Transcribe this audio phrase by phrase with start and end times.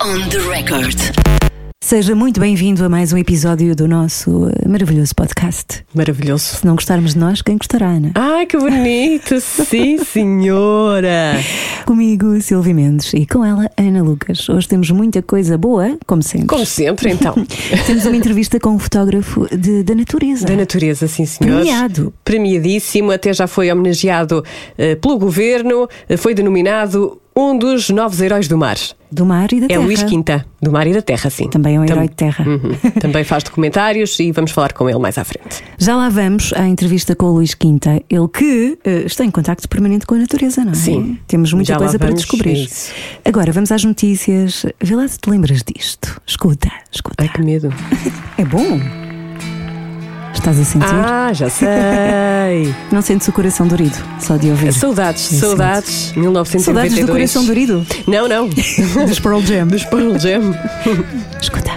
[0.00, 0.96] On the record.
[1.82, 5.84] Seja muito bem-vindo a mais um episódio do nosso eh, maravilhoso podcast.
[5.92, 6.56] Maravilhoso.
[6.56, 8.12] Se não gostarmos de nós, quem gostará, Ana?
[8.14, 9.40] Ai, que bonito!
[9.42, 11.34] Sim, senhora!
[11.84, 14.48] Comigo, Silvia Mendes, e com ela, Ana Lucas.
[14.48, 16.46] Hoje temos muita coisa boa, como sempre.
[16.46, 17.34] Como sempre, então.
[17.86, 20.46] temos uma entrevista com um fotógrafo de, da natureza.
[20.46, 21.56] Da natureza, sim, senhor.
[21.56, 22.14] Premiado.
[22.24, 24.44] Premiadíssimo, até já foi homenageado
[24.78, 28.76] eh, pelo governo, eh, foi denominado um dos novos heróis do mar.
[29.10, 29.80] Do mar e da É terra.
[29.82, 31.48] Luís Quinta, do mar e da terra, sim.
[31.48, 32.46] Também é um Tam- herói de terra.
[32.48, 32.72] Uhum.
[33.00, 35.62] Também faz documentários e vamos falar com ele mais à frente.
[35.78, 39.68] Já lá vamos à entrevista com o Luís Quinta, ele que eh, está em contacto
[39.68, 40.74] permanente com a natureza, não é?
[40.74, 41.18] Sim.
[41.26, 42.50] Temos muita Já coisa para descobrir.
[42.50, 42.92] é isso.
[43.24, 44.64] Agora vamos às notícias.
[44.80, 46.20] Vê lá se te lembras disto.
[46.26, 47.16] Escuta, escuta.
[47.22, 47.68] Ai, que medo.
[48.38, 49.01] É bom.
[50.32, 50.86] Estás a sentir?
[50.90, 52.74] Ah, já sei.
[52.90, 54.72] Não sentes o coração dorido, só de ouvir.
[54.72, 56.12] Saudades, saudades.
[56.16, 56.64] 1992.
[56.64, 57.86] Saudades do coração dorido?
[58.06, 58.48] Não, não.
[59.06, 59.66] Dos Pearl Jam.
[59.68, 60.54] Dos Pearl Jam.
[61.40, 61.70] Escuta.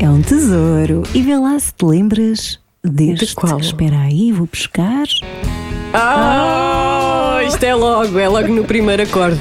[0.00, 1.02] É um tesouro.
[1.14, 3.26] E vê lá se te lembras deste.
[3.26, 3.58] De qual?
[3.58, 5.06] Espera aí, vou buscar.
[5.92, 6.87] Ah,
[7.48, 9.40] isto é logo, é logo no primeiro acorde.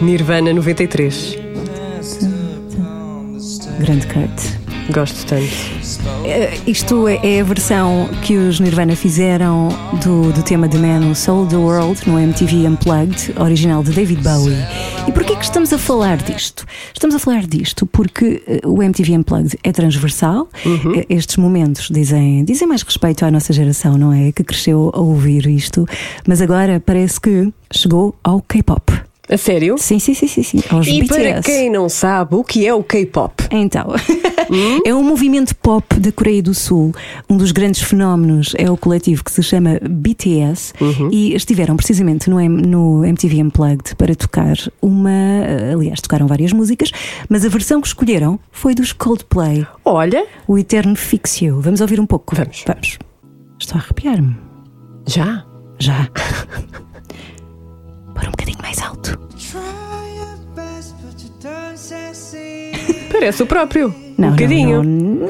[0.00, 1.36] Nirvana 93.
[3.80, 4.61] Grande Kurt.
[4.90, 5.44] Gosto tanto.
[6.24, 9.68] Eh, Isto é é a versão que os Nirvana fizeram
[10.02, 14.22] do, do tema de Man Who Sold the World no MTV Unplugged, original de David
[14.22, 14.56] Bowie.
[15.08, 16.66] E porquê que estamos a falar disto?
[16.92, 20.48] Estamos a falar disto porque eh, o MTV Unplugged é transversal.
[20.66, 24.32] Eh, Estes momentos dizem, dizem mais respeito à nossa geração, não é?
[24.32, 25.86] Que cresceu a ouvir isto.
[26.26, 28.92] Mas agora parece que chegou ao K-pop.
[29.32, 29.78] A sério?
[29.78, 30.58] Sim, sim, sim, sim, sim.
[30.68, 31.08] Aos E BTS.
[31.08, 33.32] para quem não sabe, o que é o K-pop?
[33.50, 33.86] Então,
[34.84, 36.92] é um movimento pop da Coreia do Sul.
[37.30, 40.74] Um dos grandes fenómenos é o coletivo que se chama BTS
[41.10, 45.10] e estiveram precisamente no, no MTV Unplugged para tocar uma.
[45.72, 46.90] Aliás, tocaram várias músicas,
[47.28, 51.58] mas a versão que escolheram foi dos Coldplay, Olha, o Eterno Fix You.
[51.62, 52.36] Vamos ouvir um pouco?
[52.36, 52.62] Vamos.
[52.66, 52.98] Vamos.
[53.58, 54.36] Estou a arrepiar-me.
[55.06, 55.44] já.
[55.78, 56.06] Já.
[58.14, 59.18] Para um bocadinho mais alto.
[59.38, 59.60] Try
[60.16, 63.08] your best, but you don't succeed.
[63.10, 63.88] Parece o próprio.
[63.88, 64.82] Não, um não, bocadinho.
[64.82, 65.26] não.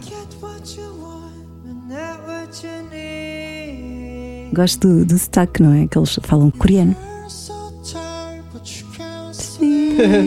[0.00, 1.34] Get what you want,
[1.64, 4.54] but not what you need.
[4.54, 5.86] Gosto do, do sotaque, não é?
[5.86, 6.94] Que eles falam coreano.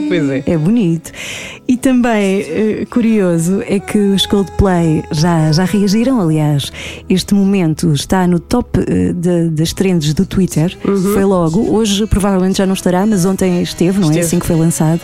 [0.08, 0.44] Pois é.
[0.46, 1.12] É bonito.
[1.70, 6.22] E também eh, curioso é que os Coldplay já, já reagiram.
[6.22, 6.72] Aliás,
[7.10, 10.78] este momento está no top eh, de- das trends do Twitter.
[10.88, 11.14] Uhum.
[11.14, 11.70] Foi logo.
[11.76, 14.12] Hoje provavelmente já não estará, mas ontem esteve, não é?
[14.12, 14.26] Esteve.
[14.26, 15.02] Assim que foi lançado.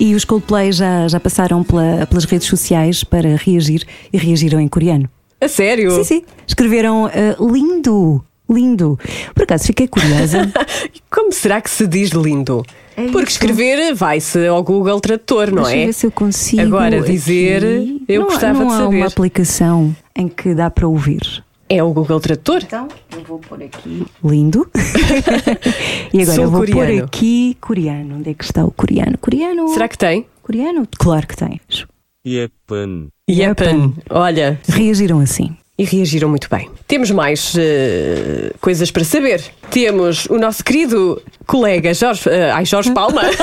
[0.00, 4.68] E os Coldplay já, já passaram pela- pelas redes sociais para reagir e reagiram em
[4.68, 5.10] coreano.
[5.38, 5.90] A sério?
[5.96, 6.22] Sim, sim.
[6.46, 8.24] Escreveram eh, lindo.
[8.48, 8.98] Lindo.
[9.34, 10.50] Por acaso fiquei curiosa.
[11.10, 12.64] Como será que se diz lindo?
[12.96, 13.32] É Porque isso.
[13.44, 15.86] escrever vai-se ao Google Tradutor, não Deixa eu é?
[15.86, 16.62] ver se eu consigo.
[16.62, 17.10] Agora, aqui.
[17.12, 17.62] dizer,
[18.08, 18.96] eu não, há- gostava não de há saber.
[18.96, 21.44] uma aplicação em que dá para ouvir.
[21.68, 22.62] É o Google Tradutor?
[22.62, 24.06] Então, eu vou pôr aqui.
[24.24, 24.66] Lindo.
[26.14, 27.04] e agora eu vou pôr Sul-coreano.
[27.04, 28.16] aqui coreano.
[28.16, 29.18] Onde é que está o coreano?
[29.18, 29.68] Coreano?
[29.68, 30.26] Será que tem?
[30.42, 30.86] Coreano?
[30.98, 31.86] Claro que tens.
[32.24, 33.92] 예쁜 Yepan.
[34.10, 35.56] Olha, Reagiram assim.
[35.78, 36.70] E reagiram muito bem.
[36.86, 39.42] Temos mais eh, coisas para saber.
[39.70, 43.22] Temos o nosso querido colega Jorge, eh, ai, Jorge Palma.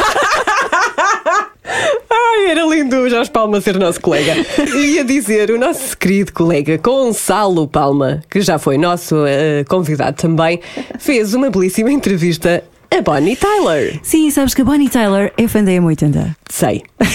[1.65, 4.33] Ai, era lindo o Jorge Palma ser nosso colega.
[4.75, 10.59] Ia dizer, o nosso querido colega Gonçalo Palma, que já foi nosso eh, convidado também,
[10.99, 12.63] fez uma belíssima entrevista
[12.95, 13.99] a Bonnie Tyler.
[14.03, 16.35] Sim, sabes que a Bonnie Tyler é fã da M80.
[16.49, 16.83] Sei.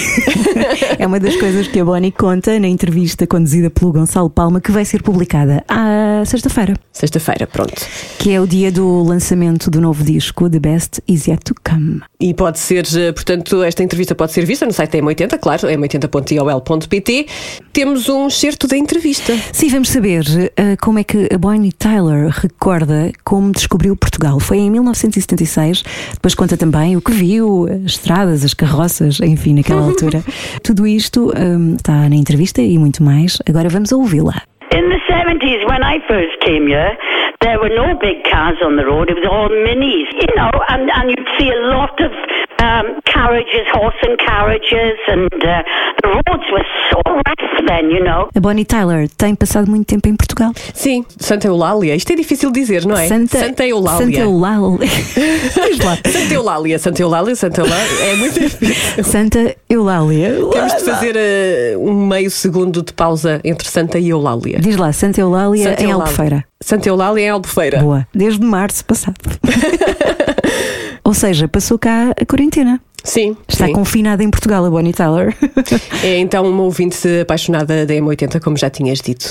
[0.99, 4.73] É uma das coisas que a Bonnie conta na entrevista conduzida pelo Gonçalo Palma, que
[4.73, 7.87] vai ser publicada à sexta-feira, Sexta-feira, pronto.
[8.19, 12.01] que é o dia do lançamento do novo disco The Best Is Yet to Come.
[12.21, 15.69] E pode ser, eh, portanto, esta entrevista pode ser vista no site da M80, claro,
[15.69, 17.27] m80.iol.pt.
[17.73, 19.33] Temos um excerto da entrevista.
[19.53, 20.25] Sim, vamos saber
[20.57, 24.41] eh, como é que a Bonnie Tyler recorda como descobriu Portugal.
[24.41, 25.68] Foi em 1976.
[26.13, 30.23] Depois conta também o que viu, as estradas, as carroças, enfim, naquela altura.
[30.63, 33.39] Tudo isto hum, está na entrevista e muito mais.
[33.49, 34.43] Agora vamos ouvi-la.
[34.73, 36.97] In the 70s, when I first came here,
[37.41, 39.11] there were no big cars on the road.
[39.11, 42.13] It was all minis, you know, and, and you'd see a lot of
[42.61, 45.63] um, carriages, horse and carriages, and uh,
[46.03, 48.29] the roads were so rough then, you know.
[48.35, 50.53] A Bonnie Tyler tem passado muito tempo em Portugal.
[50.75, 51.95] Sim, Santa Eulália.
[51.95, 53.07] Isto é difícil dizer, não é?
[53.07, 54.07] Santa, Santa Eulália.
[54.07, 54.89] Santa Eulália.
[56.11, 58.05] Santa Eulália, Santa Eulália, Santa Eulália.
[58.05, 59.05] É muito difícil.
[59.05, 60.35] Santa Eulália.
[60.53, 64.59] Temos de fazer eh, um meio segundo de pausa entre Santa e Eulália.
[64.61, 66.05] Diz lá, Santa Eulália Santa em Eulália.
[66.05, 66.45] Albufeira.
[66.61, 67.79] Santa Eulália em Albufeira.
[67.79, 68.07] Boa.
[68.15, 69.17] Desde março passado.
[71.09, 72.79] Ou seja, passou cá a quarentena.
[73.03, 73.73] Sim, Está sim.
[73.73, 75.35] confinada em Portugal, a Bonnie Tyler.
[76.05, 79.31] É então uma ouvinte apaixonada da M80, como já tinhas dito.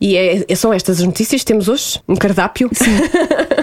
[0.00, 2.00] E é, é- são estas as notícias que temos hoje?
[2.08, 2.68] Um cardápio?
[2.72, 2.90] Sim.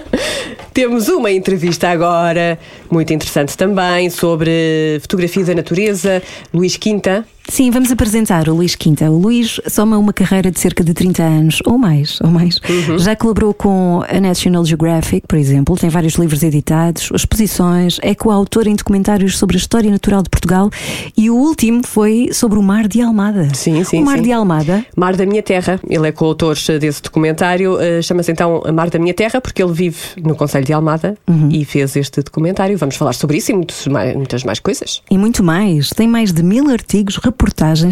[0.74, 2.58] temos uma entrevista agora,
[2.90, 6.24] muito interessante também, sobre fotografia da natureza.
[6.54, 7.28] Luís Quinta.
[7.52, 9.10] Sim, vamos apresentar o Luís Quinta.
[9.10, 12.60] O Luís soma uma carreira de cerca de 30 anos, ou mais, ou mais.
[13.00, 18.68] Já colaborou com a National Geographic, por exemplo, tem vários livros editados, exposições, é coautor
[18.68, 20.70] em documentários sobre a história natural de Portugal
[21.18, 23.50] e o último foi sobre o Mar de Almada.
[23.56, 24.24] Sim, sim, O Mar sim.
[24.24, 25.80] de Almada Mar da Minha Terra.
[25.90, 27.80] Ele é coautor desse documentário.
[27.82, 31.18] eh, Chama-se então Mar da Minha Terra, porque ele vive no Conselho de Almada
[31.50, 32.78] e fez este documentário.
[32.78, 35.02] Vamos falar sobre isso e muitos muitas mais coisas.
[35.10, 35.90] E muito mais.
[35.90, 37.39] Tem mais de mil artigos, reportagens,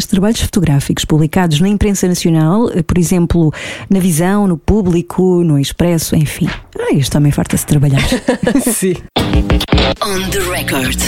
[0.08, 3.52] trabalhos fotográficos publicados na imprensa nacional, eh, por exemplo,
[3.88, 6.48] na Visão, no Público, no Expresso, enfim.
[6.78, 8.02] Ah, este também farta-se trabalhar.
[8.74, 8.94] sim.
[10.02, 10.98] On the record.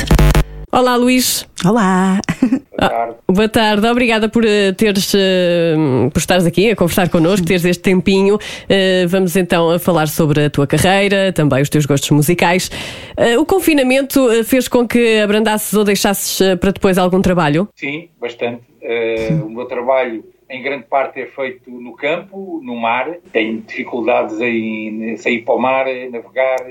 [0.72, 1.46] Olá, Luís.
[1.64, 2.20] Olá!
[2.78, 5.74] Ah, boa tarde, obrigada por eh, teres eh,
[6.12, 8.38] por estares aqui a conversar connosco, teres este tempinho.
[8.68, 12.70] Eh, vamos então a falar sobre a tua carreira, também os teus gostos musicais.
[13.38, 17.68] O confinamento fez com que abrandasses ou deixasses para depois algum trabalho?
[17.74, 18.62] Sim, bastante.
[18.80, 23.10] Eh, o meu trabalho, em grande parte, é feito no campo, no mar.
[23.32, 26.64] Tenho dificuldades em sair para o mar, navegar.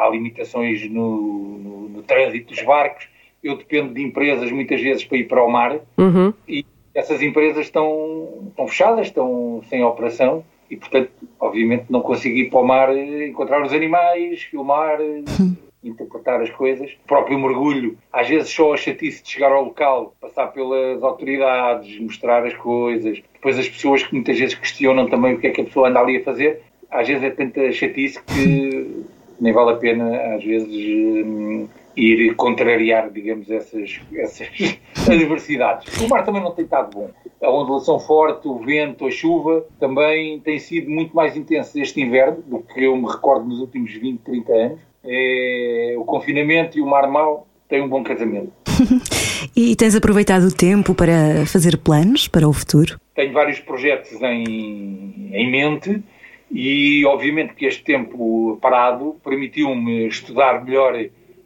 [0.00, 3.11] há limitações no, no- no trânsito dos barcos.
[3.42, 5.78] Eu dependo de empresas, muitas vezes, para ir para o mar.
[5.98, 6.32] Uhum.
[6.48, 10.44] E essas empresas estão, estão fechadas, estão sem operação.
[10.70, 15.22] E, portanto, obviamente, não consigo ir para o mar, eh, encontrar os animais, filmar, eh,
[15.84, 16.90] interpretar as coisas.
[17.04, 21.98] O próprio mergulho, às vezes só a chatice de chegar ao local, passar pelas autoridades,
[22.00, 23.22] mostrar as coisas.
[23.34, 26.00] Depois as pessoas que muitas vezes questionam também o que é que a pessoa anda
[26.00, 26.62] ali a fazer.
[26.90, 29.04] Às vezes é tanta chatice que
[29.40, 34.48] nem vale a pena, às vezes, hum, ir contrariar, digamos, essas, essas
[35.08, 36.00] adversidades.
[36.00, 37.10] O mar também não tem estado bom.
[37.42, 42.42] A ondulação forte, o vento, a chuva, também tem sido muito mais intenso este inverno
[42.46, 44.80] do que eu me recordo nos últimos 20, 30 anos.
[45.04, 48.52] É, o confinamento e o mar mau têm um bom casamento.
[49.56, 52.98] E tens aproveitado o tempo para fazer planos para o futuro?
[53.14, 56.02] Tenho vários projetos em, em mente
[56.50, 60.94] e, obviamente, que este tempo parado permitiu-me estudar melhor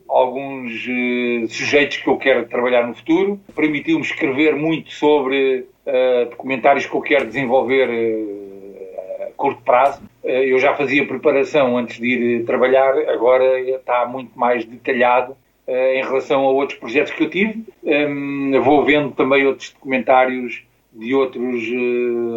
[0.08, 6.86] alguns eh, sujeitos que eu quero trabalhar no futuro, permitiu-me escrever muito sobre eh, documentários
[6.86, 10.02] que eu quero desenvolver eh, a curto prazo.
[10.22, 15.36] Eu já fazia preparação antes de ir trabalhar, agora está muito mais detalhado
[15.68, 17.64] em relação a outros projetos que eu tive.
[17.84, 21.62] Hum, vou vendo também outros documentários de outros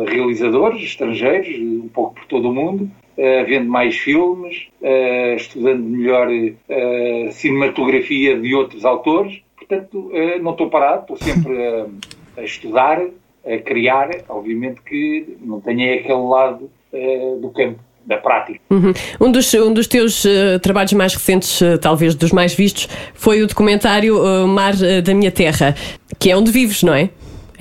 [0.07, 2.89] realizadores estrangeiros, um pouco por todo o mundo,
[3.21, 9.42] eh, vendo mais filmes, eh, estudando melhor eh, cinematografia de outros autores.
[9.57, 10.10] Portanto,
[10.42, 11.54] não estou parado, estou sempre
[12.38, 13.01] a, estudar,
[13.45, 14.10] a criar.
[14.30, 16.71] Obviamente que não tenho aquele lado
[17.39, 17.80] do campo,
[18.10, 18.60] da prática.
[18.71, 18.92] Uhum.
[19.22, 23.44] Um, dos, um dos teus eh, trabalhos mais recentes, eh, talvez dos mais vistos, foi
[23.44, 25.75] o documentário eh, Mar da Minha Terra,
[26.18, 27.12] que é onde vives, não é?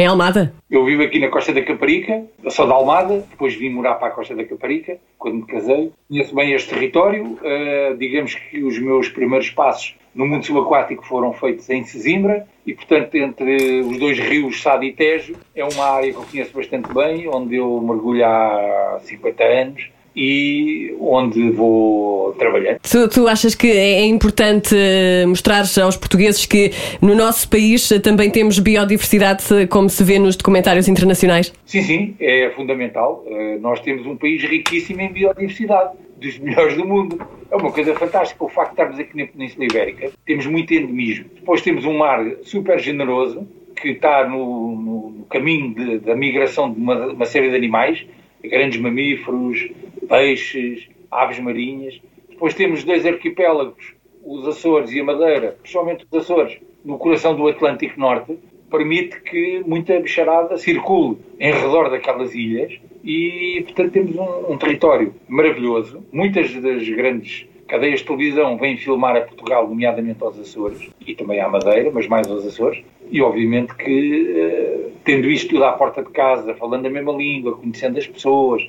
[0.01, 0.55] Em Almada.
[0.71, 4.11] Eu vivo aqui na Costa da Caparica, sou da Almada, depois vim morar para a
[4.13, 5.91] Costa da Caparica, quando me casei.
[6.09, 11.33] Conheço bem este território, eh, digamos que os meus primeiros passos no mundo subaquático foram
[11.33, 16.13] feitos em Sesimbra e, portanto, entre os dois rios Sado e Tejo, é uma área
[16.13, 22.79] que eu conheço bastante bem, onde eu mergulho há 50 anos e onde vou trabalhando.
[22.83, 26.71] Tu, tu achas que é é importante eh, mostrar aos portugueses que
[27.01, 31.53] no nosso país eh, também temos biodiversidade, eh, como se vê nos documentários internacionais?
[31.65, 33.25] Sim, sim, é fundamental.
[33.61, 37.21] Nós temos um país riquíssimo em biodiversidade, dos melhores do mundo.
[37.51, 40.11] É uma coisa fantástica o facto de estarmos aqui na Península Ibérica.
[40.27, 41.27] Temos muito endemismo.
[41.37, 43.47] Depois temos um mar super generoso,
[43.81, 48.05] que está no, no- no caminho de- da migração de uma, uma série de animais,
[48.43, 49.69] grandes mamíferos,
[50.09, 52.01] peixes, aves marinhas.
[52.29, 57.47] Depois temos dois arquipélagos, os Açores e a Madeira, principalmente os Açores, no coração do
[57.49, 58.39] Atlântico Norte,
[58.71, 65.15] permite que muita bicharada circule em redor daquelas ilhas e, portanto, temos um, um território
[65.29, 66.05] maravilhoso.
[66.13, 71.41] Muitas das grandes cadeias de televisão vêm filmar a Portugal, nomeadamente aos Açores, e também
[71.41, 76.03] à Madeira, mas mais aos Açores, e obviamente que, eh, tendo isto tudo à porta
[76.03, 78.63] de casa, falando a mesma língua, conhecendo as pessoas,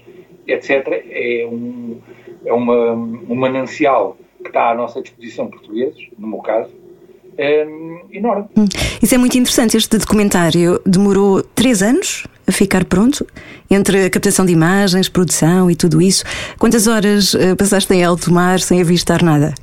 [0.51, 1.97] etc., é um,
[2.45, 6.69] é uma, um manancial que está à nossa disposição portugueses, no meu caso,
[7.37, 7.65] é,
[8.11, 8.47] enorme.
[9.01, 9.77] Isso é muito interessante.
[9.77, 13.25] Este documentário demorou três anos a ficar pronto,
[13.69, 16.23] entre a captação de imagens, produção e tudo isso.
[16.57, 19.53] Quantas horas eh, passaste em alto mar sem avistar nada?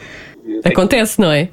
[0.64, 1.48] Acontece, não é?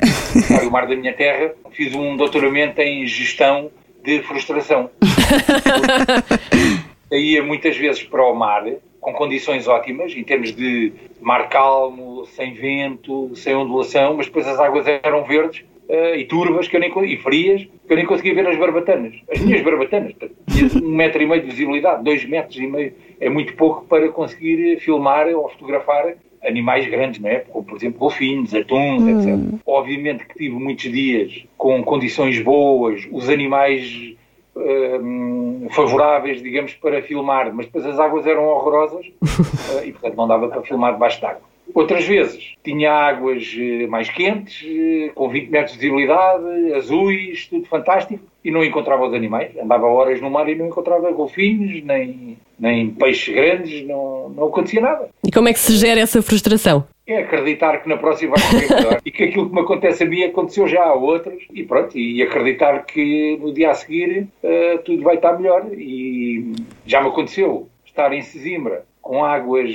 [0.47, 3.69] Para o mar da minha terra, fiz um doutoramento em gestão
[4.03, 4.89] de frustração.
[7.12, 8.65] Ia muitas vezes para o mar,
[9.00, 14.60] com condições ótimas, em termos de mar calmo, sem vento, sem ondulação, mas depois as
[14.60, 18.34] águas eram verdes eh, e turvas que eu nem, e frias, que eu nem conseguia
[18.34, 19.13] ver as barbatanas.
[19.30, 20.13] As minhas barbatanas.
[20.50, 22.94] Tinha um metro e meio de visibilidade, dois metros e meio.
[23.20, 27.39] É muito pouco para conseguir filmar ou fotografar animais grandes, não é?
[27.39, 29.60] Como, por exemplo, golfinhos, atuns, etc.
[29.65, 34.15] Obviamente que tive muitos dias com condições boas, os animais
[34.55, 39.05] hum, favoráveis, digamos, para filmar, mas depois as águas eram horrorosas
[39.75, 41.50] eh, e, portanto, não dava para filmar debaixo d'água.
[41.74, 47.66] Outras vezes tinha águas eh, mais quentes, eh, com 20 metros de visibilidade, azuis, tudo
[47.66, 49.56] fantástico, e não encontrava os animais.
[49.58, 54.82] Andava horas no mar e não encontrava golfinhos, nem, nem peixes grandes, não, não acontecia
[54.82, 55.10] nada.
[55.25, 56.86] E como é que se gera essa frustração?
[57.08, 60.08] É acreditar que na próxima vai correr melhor e que aquilo que me acontece a
[60.08, 64.78] mim aconteceu já a outros e pronto, e acreditar que no dia a seguir eh,
[64.86, 66.54] tudo vai estar melhor e
[66.86, 69.72] já me aconteceu estar em Sesimbra com águas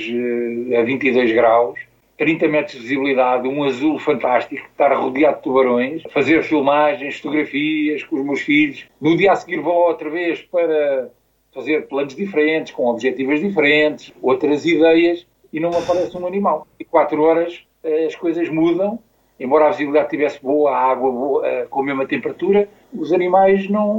[0.77, 1.79] a 22 graus
[2.17, 8.15] 30 metros de visibilidade, um azul fantástico, estar rodeado de tubarões, fazer filmagens, fotografias com
[8.15, 8.85] os meus filhos.
[8.99, 11.09] No dia a seguir vou outra vez para
[11.53, 16.67] fazer planos diferentes, com objetivos diferentes, outras ideias, e não aparece um animal.
[16.79, 18.99] E quatro horas eh, as coisas mudam,
[19.39, 23.69] embora a visibilidade estivesse boa, a água boa, eh, com a mesma temperatura, os animais
[23.69, 23.93] não,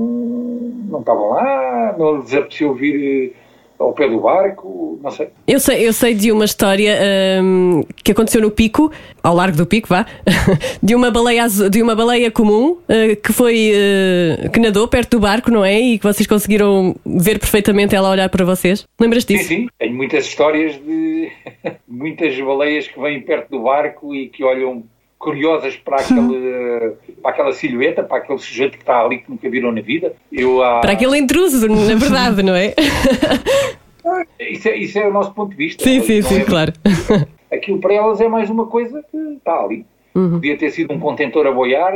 [0.88, 3.47] não estavam lá, não lhes apeteceu vir eh,
[3.78, 5.28] ao pé do barco, não sei.
[5.46, 6.98] Eu sei, eu sei de uma história
[7.42, 8.90] hum, que aconteceu no Pico,
[9.22, 10.04] ao largo do Pico, vá,
[10.82, 15.20] de uma baleia, de uma baleia comum eh, que foi eh, que nadou perto do
[15.20, 15.78] barco, não é?
[15.80, 18.84] E que vocês conseguiram ver perfeitamente ela olhar para vocês.
[19.00, 19.48] Lembras Sim, disso?
[19.48, 19.68] sim.
[19.78, 21.30] Tenho muitas histórias de
[21.86, 24.82] muitas baleias que vêm perto do barco e que olham
[25.18, 29.72] curiosas para, aquele, para aquela silhueta, para aquele sujeito que está ali que nunca viram
[29.72, 30.14] na vida.
[30.32, 32.74] Eu, há- Para aquele intruso, na verdade, não é?
[34.40, 35.82] isso, é, isso é o nosso ponto de vista.
[35.84, 36.72] sim, sim, sim, é- claro.
[37.52, 39.86] Aquilo para elas é mais uma coisa que está ali.
[40.12, 41.92] Podia ter sido um contentor a boiar,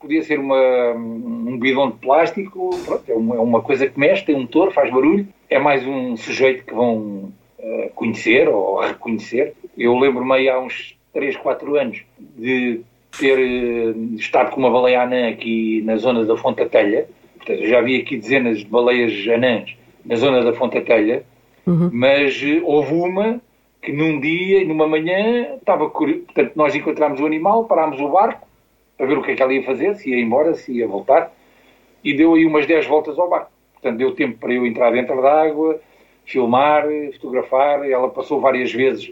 [0.00, 4.24] podia ser uma, um bidão de plástico, pronto, é, uma, é uma coisa que mexe,
[4.24, 5.28] tem um motor, faz barulho.
[5.50, 9.52] É mais um sujeito que vão eh, conhecer ou reconhecer.
[9.76, 12.00] Eu lembro-me aí há uns 3, 4 anos
[12.36, 12.80] de
[13.16, 17.08] ter eh, estado com uma baleia anã aqui na zona da Fonte da Telha.
[17.36, 21.24] Portanto, já vi aqui dezenas de baleias anãs na zona da Fonte da Telha,
[21.92, 23.40] mas eh, houve uma
[23.80, 26.22] que num dia, numa manhã, estava curioso.
[26.24, 28.46] Portanto, nós encontramos o animal, parámos o barco
[28.96, 31.32] para ver o que é que ela ia fazer, se ia embora, se ia voltar,
[32.02, 33.50] e deu aí umas 10 voltas ao barco.
[33.74, 35.80] Portanto, deu tempo para eu entrar dentro da água,
[36.24, 37.88] filmar, fotografar.
[37.88, 39.10] Ela passou várias vezes,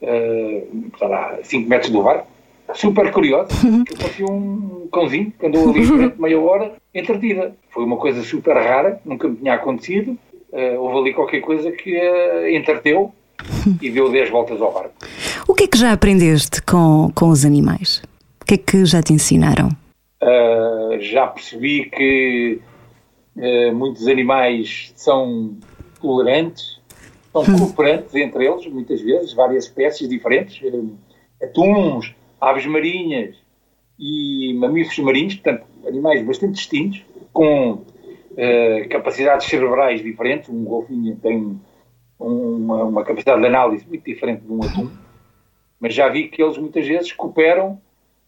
[0.00, 2.28] uh, sei lá, 5 metros do barco.
[2.72, 3.48] Super curiosa,
[3.86, 7.54] que parecia um cãozinho que andou ali durante meia hora entretida.
[7.70, 10.18] Foi uma coisa super rara, nunca me tinha acontecido.
[10.50, 13.12] Uh, houve ali qualquer coisa que a entreteu
[13.80, 14.94] e deu 10 voltas ao barco.
[15.46, 18.02] O que é que já aprendeste com, com os animais?
[18.40, 19.68] O que é que já te ensinaram?
[20.22, 22.60] Uh, já percebi que
[23.36, 25.56] uh, muitos animais são
[26.00, 26.80] tolerantes,
[27.32, 30.96] são cooperantes entre eles, muitas vezes, várias espécies diferentes, uh,
[31.42, 32.14] atuns,
[32.48, 33.36] aves marinhas
[33.98, 40.48] e mamíferos marinhos, portanto, animais bastante distintos, com uh, capacidades cerebrais diferentes.
[40.48, 41.58] Um golfinho tem
[42.18, 44.90] uma, uma capacidade de análise muito diferente de um atum,
[45.80, 47.80] mas já vi que eles muitas vezes cooperam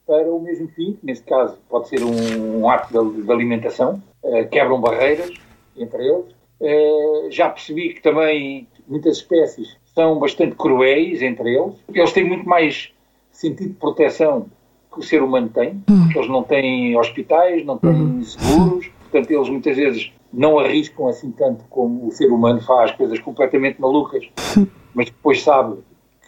[0.06, 4.48] para o mesmo fim, neste caso pode ser um, um ato de, de alimentação, uh,
[4.48, 5.32] quebram barreiras
[5.76, 6.36] entre eles.
[6.58, 11.74] Uh, já percebi que também muitas espécies são bastante cruéis entre eles.
[11.92, 12.92] Eles têm muito mais
[13.36, 14.46] sentido de proteção
[14.92, 19.48] que o ser humano tem, porque eles não têm hospitais, não têm seguros, portanto eles
[19.48, 24.26] muitas vezes não arriscam assim tanto como o ser humano faz, coisas completamente malucas,
[24.94, 25.78] mas depois sabe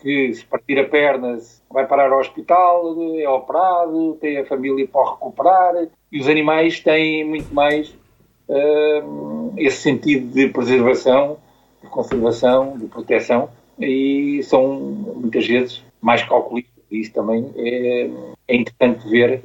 [0.02, 1.38] que se partir a perna
[1.70, 7.24] vai parar ao hospital, é operado, tem a família para recuperar e os animais têm
[7.24, 7.88] muito mais
[8.48, 11.38] uh, esse sentido de preservação,
[11.82, 13.48] de conservação, de proteção
[13.78, 14.74] e são
[15.16, 18.08] muitas vezes mais calculistas Isso também é,
[18.48, 19.42] é interessante ver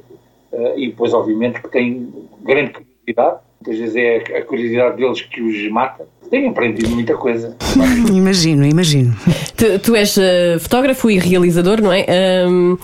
[0.52, 2.08] eh, e depois, obviamente, que tem
[2.42, 3.38] grande curiosidade.
[3.60, 6.06] Muitas vezes é a curiosidade deles que os mata.
[6.30, 7.56] Têm aprendido muita coisa.
[8.12, 9.14] Imagino, imagino.
[9.56, 12.04] Tu, tu és eh, fotógrafo e realizador, não é?
[12.08, 12.76] Ahm,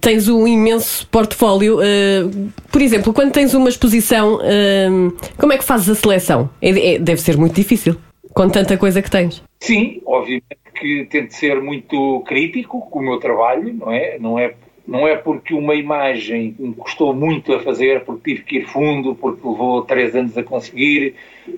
[0.00, 1.78] tens um imenso portfólio.
[1.82, 2.24] eh,
[2.70, 6.50] por exemplo, quando tens uma exposição, ahm, como é que fazes a seleção?
[6.60, 7.96] É- é- deve ser muito difícil,
[8.34, 9.42] com tanta coisa que tens.
[9.60, 10.44] Sim, obviamente
[10.78, 14.18] que tento ser muito crítico com o meu trabalho, não é?
[14.18, 14.54] Não é,
[14.86, 19.14] não é porque uma imagem me custou muito a fazer, porque tive que ir fundo,
[19.14, 21.14] porque levou três anos a conseguir,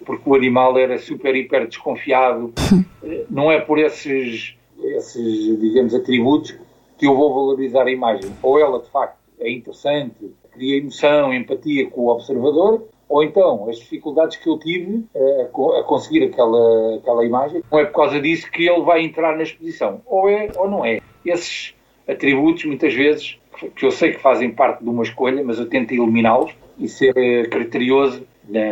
[0.07, 2.53] porque o animal era super, hiper desconfiado.
[3.31, 6.57] Não é por esses, esses, digamos, atributos
[6.99, 8.31] que eu vou valorizar a imagem.
[8.43, 13.79] Ou ela, de facto, é interessante, cria emoção, empatia com o observador, ou então as
[13.79, 17.95] dificuldades que eu tive eh, a, co- a conseguir aquela, aquela imagem, não é por
[17.95, 20.01] causa disso que ele vai entrar na exposição.
[20.07, 21.01] Ou é ou não é.
[21.25, 21.75] Esses
[22.07, 23.39] atributos, muitas vezes,
[23.75, 27.13] que eu sei que fazem parte de uma escolha, mas eu tento eliminá-los e ser
[27.17, 28.27] eh, criterioso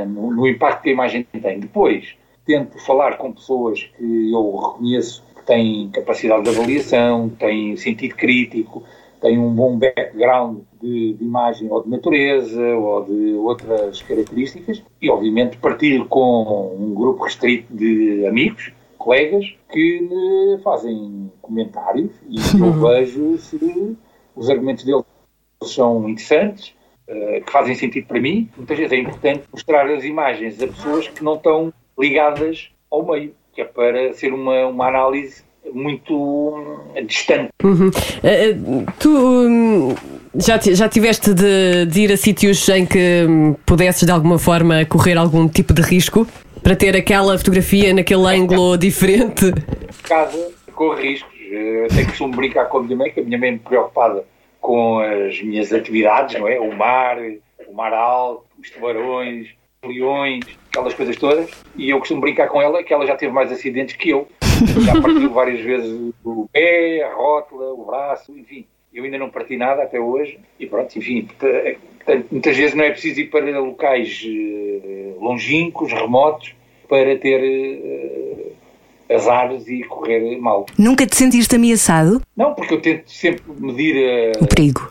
[0.07, 1.61] no, no impacto que a imagem tem.
[1.61, 2.14] Depois,
[2.47, 8.85] tento falar com pessoas que eu reconheço que têm capacidade de avaliação, têm sentido crítico,
[9.20, 15.11] têm um bom background de, de imagem ou de natureza ou de outras características e,
[15.11, 22.73] obviamente, partilho com um grupo restrito de amigos, colegas, que me fazem comentários e eu
[22.73, 23.96] vejo se
[24.35, 25.04] os argumentos deles
[25.62, 26.75] são interessantes,
[27.08, 28.50] eh, que fazem sentido para mim.
[28.56, 33.35] Muitas vezes é importante mostrar as imagens a pessoas que não estão ligadas ao meio,
[33.52, 37.50] que é para ser uma, uma análise muito hum, distante.
[37.62, 37.90] Uhum.
[38.23, 38.56] Eh, eh,
[38.99, 39.94] tu hum,
[40.35, 44.85] já, já tiveste de, de ir a sítios em que hum, pudesses de alguma forma
[44.85, 46.26] correr algum tipo de risco
[46.62, 49.52] para ter aquela fotografia naquele ângulo diferente?
[50.02, 51.35] casa corre riscos.
[51.50, 54.25] Eu até costumo brincar com a minha mãe, que a minha mãe é muito preocupada
[54.61, 56.58] com as minhas atividades, não é?
[56.58, 57.18] O mar,
[57.68, 59.49] o mar alto, os tubarões,
[59.82, 61.49] os leões, aquelas coisas todas.
[61.76, 64.28] E eu costumo brincar com ela que ela já teve mais acidentes que eu.
[64.85, 68.66] Já partiu várias vezes o pé, a rótula, o braço, enfim.
[68.92, 70.38] Eu ainda não parti nada até hoje.
[70.58, 71.28] E pronto, enfim.
[71.38, 76.54] portanto, Muitas vezes não é preciso ir para locais eh, longínquos, remotos,
[76.88, 80.66] para ter eh, azares e correr mal.
[80.78, 82.22] Nunca te sentiste ameaçado?
[82.37, 84.88] Não, porque eu tento sempre medir eh, O perigo.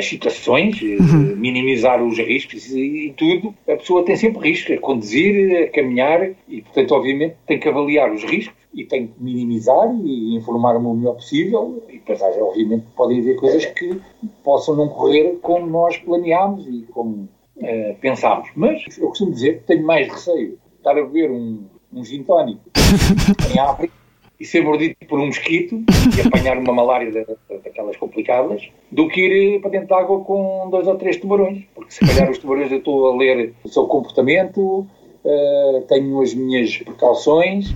[0.00, 0.96] As situações, eh,
[1.36, 3.54] minimizar os riscos e, e tudo.
[3.68, 8.10] A pessoa tem sempre riscos, a conduzir, a caminhar e, portanto, obviamente, tem que avaliar
[8.12, 11.84] os riscos e tem que minimizar e informar-me o melhor possível.
[11.88, 14.00] E depois, haja, obviamente, podem haver coisas que
[14.42, 17.28] possam não correr como nós planeámos e como
[17.60, 18.48] eh, pensámos.
[18.56, 22.22] Mas eu costumo dizer que tenho mais receio de estar a beber um, um gin
[22.22, 22.62] tónico
[23.54, 23.99] em África
[24.40, 25.82] e ser mordido por um mosquito
[26.16, 29.94] e apanhar uma malária da- da- daquelas complicadas, do que ir eh, para dentro de
[29.94, 31.62] água com dois ou três tubarões.
[31.74, 34.86] Porque se calhar os tubarões eu estou a ler o seu comportamento,
[35.24, 37.74] eh, tenho as minhas precauções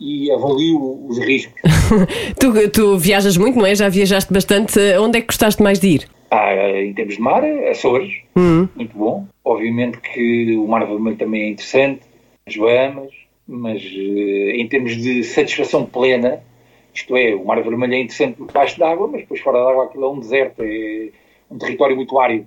[0.00, 1.54] e avalio os riscos.
[2.40, 3.74] Tu, tu viajas muito, não é?
[3.74, 4.78] Já viajaste bastante.
[4.98, 6.08] Onde é que gostaste mais de ir?
[6.30, 9.26] Há, em termos de mar, Açores, muito bom.
[9.44, 12.00] Obviamente que o Mar Vermelho também é interessante,
[12.46, 13.10] as Bahamas,
[13.46, 16.42] mas eh, em termos de satisfação plena,
[16.92, 20.10] isto é, o Mar Vermelho é interessante debaixo d'água, mas depois fora d'água aquilo é
[20.10, 21.10] um deserto, é
[21.50, 22.46] um território muito árido.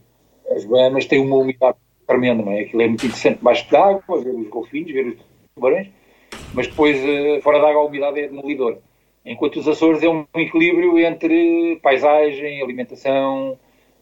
[0.49, 2.62] As Bahamas têm uma umidade tremenda, não é?
[2.62, 5.15] Aquilo é muito interessante debaixo d'água, ver os golfinhos, ver os
[5.53, 5.89] tubarões,
[6.53, 8.79] mas depois eh, fora d'água a umidade é demolidora.
[9.25, 13.60] Enquanto os Açores é um equilíbrio entre paisagem, alimentação,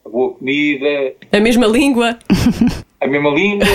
[0.08, 2.18] boa comida, A mesma língua?
[3.00, 3.66] a mesma língua,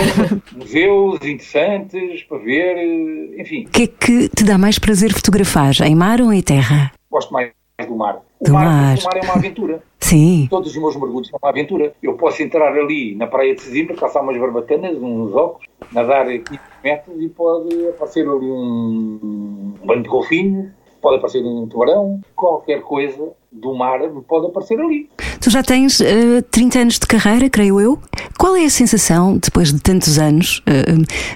[0.56, 5.74] museus interessantes para ver, eh, enfim, O que é que te dá mais prazer fotografar,
[5.82, 6.92] em mar ou em terra?
[7.10, 7.52] gosto mais
[7.88, 8.22] do mar.
[8.40, 8.98] O Do mar, mar.
[8.98, 9.84] o mar é uma aventura.
[10.00, 10.48] Sim.
[10.50, 11.94] Todos os meus mergulhos são uma aventura.
[12.02, 16.60] Eu posso entrar ali na praia de Sesimbra, calçar umas barbatanas, uns óculos, nadar 15
[16.84, 20.70] metros e pode aparecer ali um banho de golfinhos,
[21.02, 25.10] pode aparecer um tubarão, qualquer coisa do mar pode aparecer ali.
[25.42, 28.00] Tu já tens eh, 30 anos de carreira, creio eu.
[28.40, 30.84] Qual é a sensação, depois de tantos anos, eh,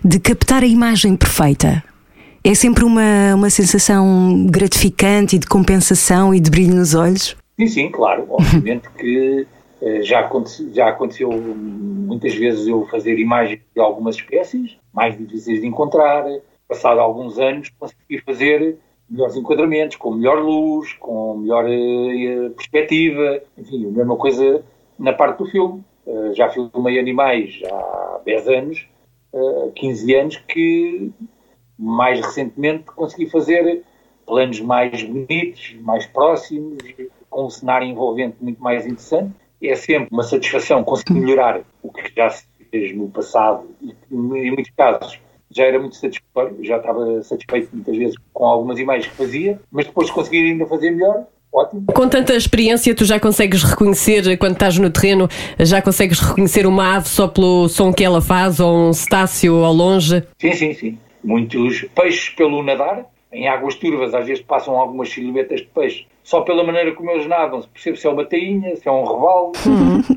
[0.04, 1.84] de captar a imagem perfeita?
[2.44, 7.36] É sempre uma, uma sensação gratificante e de compensação e de brilho nos olhos?
[7.60, 8.26] Sim, sim, claro.
[8.32, 9.46] Obviamente que
[9.82, 15.60] eh, já, aconte- já aconteceu muitas vezes eu fazer imagens de algumas espécies, mais difíceis
[15.62, 16.24] de encontrar.
[16.68, 18.78] Passado alguns anos, consegui fazer
[19.10, 23.42] melhores enquadramentos, com melhor luz, com melhor eh, perspectiva.
[23.58, 24.64] Enfim, a mesma coisa
[24.98, 25.84] na parte do filme.
[26.08, 28.88] Eh, já filmei animais há 10 anos,
[29.34, 31.12] eh, 15 anos, que
[31.78, 33.84] mais recentemente consegui fazer
[34.26, 36.78] planos mais bonitos, mais próximos,
[37.30, 39.34] com um cenário envolvente muito mais interessante.
[39.62, 44.52] É sempre uma satisfação conseguir melhorar o que já se fez no passado e em
[44.52, 45.20] muitos casos,
[45.56, 46.58] já era muito satisfatório.
[46.62, 50.66] Já estava satisfeito muitas vezes com algumas imagens que fazia, mas depois de conseguir ainda
[50.66, 51.86] fazer melhor, ótimo.
[51.88, 56.98] Com tanta experiência, tu já consegues reconhecer, quando estás no terreno, já consegues reconhecer uma
[56.98, 60.24] ave só pelo som que ela faz ou um cetáceo ao longe?
[60.38, 60.98] Sim, sim, sim.
[61.24, 66.06] Muitos peixes pelo nadar, em águas turvas, às vezes passam algumas silhuetas de peixe.
[66.24, 69.04] Só pela maneira como eles nadam, se percebe se é uma tainha, se é um
[69.04, 69.54] robalo.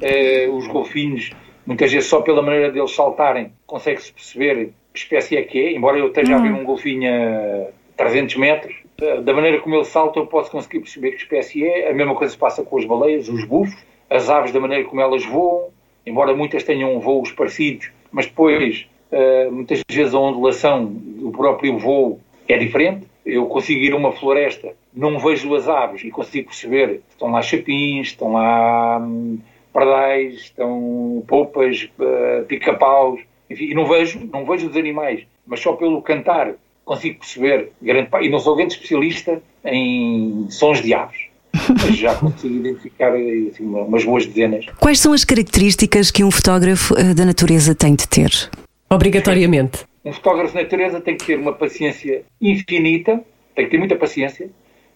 [0.02, 1.30] Eh, os golfinhos,
[1.66, 5.72] muitas vezes só pela maneira deles saltarem, consegue-se perceber espécie é que é.
[5.72, 8.74] Embora eu esteja a ver um golfinho a 300 metros,
[9.22, 11.90] da maneira como ele salta eu posso conseguir perceber que espécie é.
[11.90, 13.76] A mesma coisa se passa com as baleias, os bufos,
[14.10, 15.68] as aves da maneira como elas voam,
[16.06, 22.20] embora muitas tenham voos parecidos, mas depois Uh, muitas vezes a ondulação do próprio voo
[22.46, 23.06] é diferente.
[23.24, 27.42] Eu consigo ir a uma floresta, não vejo as aves e consigo perceber estão lá
[27.42, 29.38] chapins, estão lá hum,
[29.72, 35.72] pardais, estão poupas, uh, pica-paus, enfim, e não vejo, não vejo os animais, mas só
[35.72, 41.28] pelo cantar consigo perceber grande parte, e não sou grande especialista em sons de aves.
[41.52, 44.66] Mas já consigo identificar assim, umas boas dezenas.
[44.80, 48.30] Quais são as características que um fotógrafo eh, da natureza tem de ter?
[48.88, 49.84] Obrigatoriamente.
[50.04, 53.22] Um fotógrafo de natureza tem que ter uma paciência infinita,
[53.54, 54.50] tem que ter muita paciência,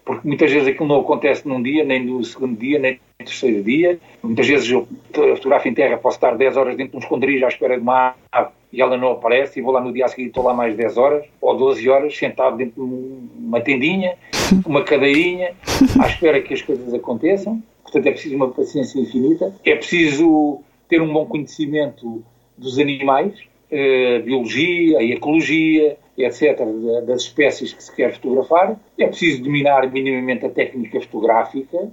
[0.05, 3.63] porque muitas vezes aquilo não acontece num dia, nem no segundo dia, nem no terceiro
[3.63, 3.99] dia.
[4.23, 7.49] Muitas vezes eu fotografo em terra, posso estar 10 horas dentro de um esconderijo à
[7.49, 10.29] espera de uma ave e ela não aparece, e vou lá no dia a seguir
[10.29, 14.17] estou lá mais 10 horas ou 12 horas, sentado dentro de uma tendinha,
[14.65, 15.53] uma cadeirinha,
[16.01, 17.63] à espera que as coisas aconteçam.
[17.83, 19.55] Portanto, é preciso uma paciência infinita.
[19.65, 22.25] É preciso ter um bom conhecimento
[22.57, 23.35] dos animais,
[23.71, 26.59] eh, biologia, ecologia, etc.,
[27.07, 28.79] das espécies que se quer fotografar.
[28.99, 31.91] É preciso dominar minimamente a técnica fotográfica,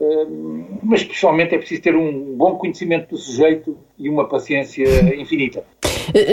[0.00, 0.26] eh,
[0.82, 5.64] mas especialmente é preciso ter um bom conhecimento do sujeito e uma paciência infinita.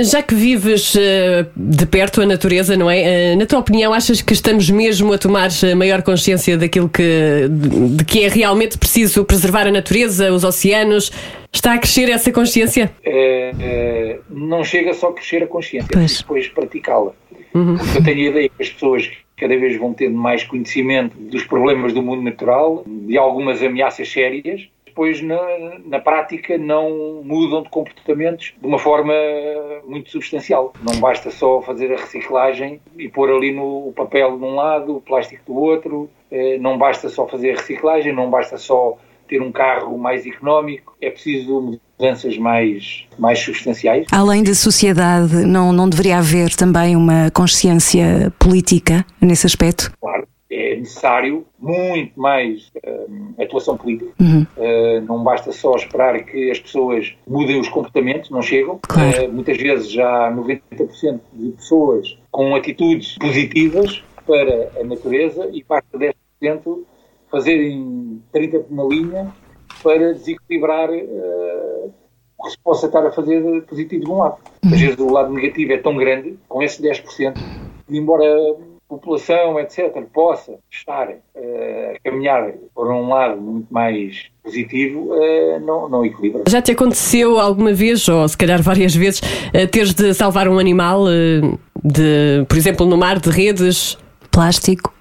[0.03, 3.31] Já que vives eh, de perto a natureza, não é?
[3.31, 7.47] Eh, Na tua opinião, achas que estamos mesmo a tomar eh, maior consciência daquilo que,
[7.49, 11.11] de, que é realmente preciso preservar a natureza, os oceanos?
[11.53, 12.91] Está a crescer essa consciência?
[13.03, 16.17] Eh, eh, não chega só a crescer a consciência, é Pois.
[16.19, 17.11] depois praticá-la.
[17.51, 21.43] Porque eu tenho a ideia que as pessoas cada vez vão tendo mais conhecimento dos
[21.43, 24.61] problemas do mundo natural, de algumas ameaças sérias,
[24.95, 25.37] depois na,
[25.85, 29.13] na prática não mudam de comportamentos de uma forma
[29.85, 30.71] muito substancial.
[30.81, 34.95] Não basta só fazer a reciclagem e pôr ali no o papel de um lado,
[34.95, 39.41] o plástico do outro, eh, não basta só fazer a reciclagem, não basta só ter
[39.41, 44.07] um carro mais económico, é preciso mudanças mais, mais substanciais.
[44.11, 49.91] Além da sociedade, não, não deveria haver também uma consciência política nesse aspecto?
[49.99, 50.14] Claro,
[50.85, 52.71] necessário muito mais
[53.09, 54.11] hum, atuação política.
[54.21, 54.45] Uhum.
[54.55, 58.79] Uh, não basta só esperar que as pessoas mudem os comportamentos, não chegam.
[58.87, 59.25] Claro.
[59.25, 65.63] Uh, muitas vezes já há 90% de pessoas com atitudes positivas para a natureza e
[65.63, 66.83] basta 10%
[67.29, 69.33] fazerem 30 por uma linha
[69.83, 71.93] para desequilibrar uh,
[72.37, 74.37] o que se possa estar a fazer de positivo de um lado.
[74.63, 77.33] Às vezes o lado negativo é tão grande, com esse 10%,
[77.87, 78.25] que embora
[78.87, 85.89] população, etc., possa estar eh, a caminhar por um lado muito mais positivo, eh, não,
[85.89, 86.43] não equilibra.
[86.47, 89.21] Já te aconteceu alguma vez, ou se calhar várias vezes,
[89.53, 91.05] eh, teres de salvar um animal,
[91.83, 93.97] de, por exemplo, no mar de redes?
[94.31, 94.93] Plástico?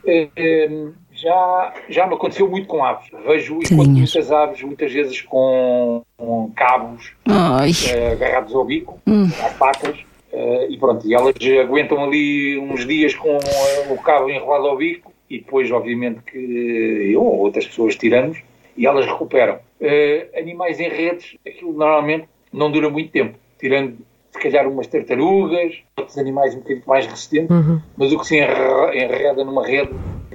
[1.12, 3.09] Já, já me aconteceu muito com aves.
[3.27, 7.70] Vejo e muitas aves, muitas vezes com, com cabos Ai.
[8.12, 9.29] agarrados ao bico, Hum.
[9.42, 9.97] às patas,
[10.35, 14.77] eh, e pronto, e elas aguentam ali uns dias com eh, o cabo enrolado ao
[14.77, 18.38] bico, e depois, obviamente, que eu ou outras pessoas tiramos,
[18.77, 19.59] e elas recuperam.
[19.81, 23.97] Eh, animais em redes, aquilo normalmente não dura muito tempo, tirando
[24.33, 27.57] se calhar umas tartarugas, outros animais um bocadinho mais resistentes,
[27.97, 29.92] mas o que se enre- enreda numa rede,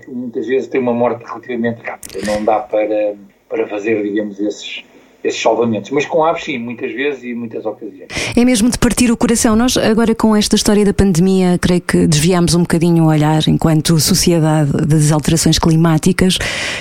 [0.08, 3.16] muitas vezes tem uma morte relativamente rápida, não dá para,
[3.50, 4.84] para fazer, digamos, esses,
[5.24, 5.92] esses salvamentos.
[5.92, 8.08] Mas com aves, sim, muitas vezes e muitas ocasiões.
[8.36, 9.56] É mesmo de partir o coração.
[9.56, 14.00] Nós, agora com esta história da pandemia, creio que desviámos um bocadinho o olhar enquanto
[14.00, 16.38] sociedade das alterações climáticas,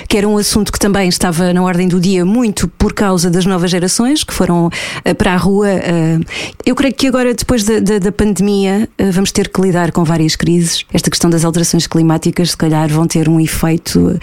[0.07, 3.45] que era um assunto que também estava na ordem do dia muito por causa das
[3.45, 4.69] novas gerações que foram
[5.03, 5.69] eh, para a rua.
[5.69, 6.19] eh.
[6.65, 10.03] Eu creio que agora, depois da, da- da pandemia, eh, vamos ter que lidar com
[10.03, 10.85] várias crises.
[10.93, 14.19] Esta questão das alterações climáticas, se calhar, vão ter um efeito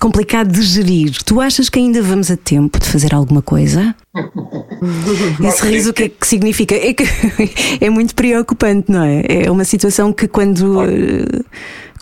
[0.00, 1.12] complicado de gerir.
[1.24, 3.94] Tu achas que ainda vamos a tempo de fazer alguma coisa?
[5.42, 6.76] Esse riso o que é que significa?
[6.76, 7.04] É que
[7.84, 9.24] é muito preocupante, não é?
[9.46, 11.42] É uma situação que quando eh,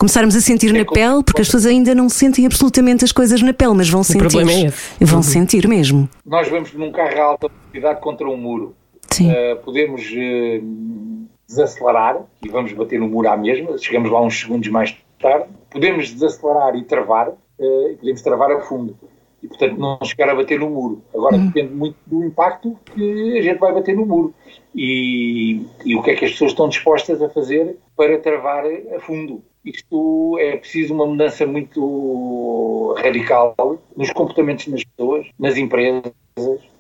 [0.03, 3.53] Começarmos a sentir na pele, porque as pessoas ainda não sentem absolutamente as coisas na
[3.53, 4.19] pele, mas vão sentir.
[4.19, 5.05] problema é.
[5.05, 6.09] Vão sentir mesmo.
[6.27, 8.75] Nós vamos num carro a alta velocidade contra um muro.
[9.11, 9.31] Sim.
[9.31, 14.69] Uh, podemos uh, desacelerar e vamos bater no muro à mesma, chegamos lá uns segundos
[14.71, 15.47] mais tarde.
[15.71, 18.97] Podemos desacelerar e travar, uh, e podemos travar a fundo.
[19.43, 21.03] E, portanto, não chegar a bater no muro.
[21.13, 24.33] Agora, depende muito do impacto que a gente vai bater no muro.
[24.75, 29.01] E, e o que é que as pessoas estão dispostas a fazer para travar a
[29.01, 29.43] fundo.
[29.65, 33.55] Isto é preciso uma mudança muito radical
[33.97, 36.13] nos comportamentos das pessoas, nas empresas,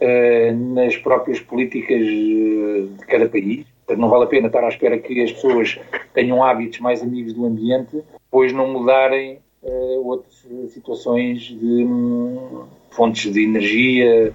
[0.00, 3.66] eh, nas próprias políticas eh, de cada país.
[3.86, 5.78] Portanto, não vale a pena estar à espera que as pessoas
[6.12, 10.34] tenham hábitos mais amigos do ambiente, pois não mudarem eh, outras
[10.72, 14.32] situações de hum, fontes de energia,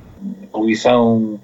[0.51, 1.39] poluição,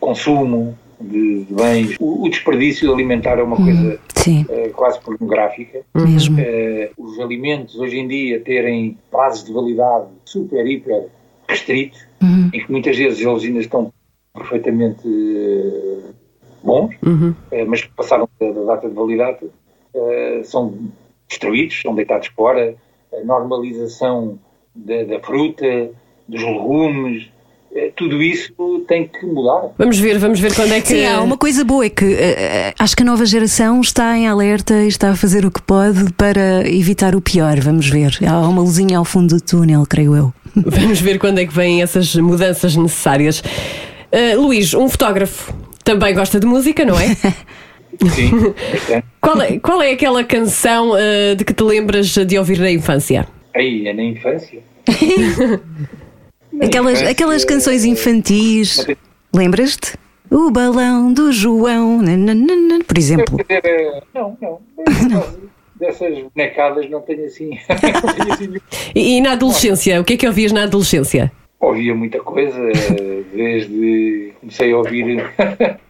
[0.00, 1.96] consumo de, de bens.
[2.00, 4.46] O, o, desperdício alimentar é uma coisa Sim.
[4.72, 5.82] quase pornográfica.
[5.94, 6.38] Mesmo.
[6.96, 11.08] os alimentos hoje em dia terem prazos de validade super, hiper
[11.48, 12.50] restritos, Uhum.
[12.52, 13.92] em que muitas vezes eles ainda estão
[14.32, 15.06] perfeitamente
[16.62, 17.34] bons, Uhum.
[17.68, 19.38] mas que passaram da, da data de validade,
[20.44, 20.74] são
[21.28, 22.74] destruídos, são deitados fora.
[23.20, 24.38] A normalização
[24.74, 25.90] da, da fruta,
[26.28, 27.28] dos legumes,
[27.74, 28.52] eh, tudo isso
[28.88, 29.70] tem que mudar.
[29.78, 30.88] Vamos ver, vamos ver quando é que.
[30.88, 34.26] Sim, há uma coisa boa é que eh, acho que a nova geração está em
[34.26, 37.60] alerta e está a fazer o que pode para evitar o pior.
[37.60, 38.18] Vamos ver.
[38.26, 40.32] Há uma luzinha ao fundo do túnel, creio eu.
[40.56, 43.40] Vamos ver quando é que vêm essas mudanças necessárias.
[43.40, 45.52] Uh, Luís, um fotógrafo,
[45.84, 47.14] também gosta de música, não é?
[48.10, 48.54] Sim,
[49.20, 53.26] qual, é qual é aquela canção uh, de que te lembras de ouvir na infância?
[53.54, 54.60] Aí, é na infância.
[56.62, 58.86] Aquelas, infância, aquelas canções infantis,
[59.34, 59.94] lembras-te?
[60.30, 63.36] O balão do João, nananana, por exemplo.
[63.36, 65.46] Dizer, eh, Não, não.
[65.74, 67.50] Dessas bonecadas não tenho assim.
[67.68, 68.54] não tenho assim.
[68.94, 71.30] E, e na adolescência, o que é que ouvias na adolescência?
[71.60, 72.58] Ouvia muita coisa,
[73.34, 75.24] desde comecei a ouvir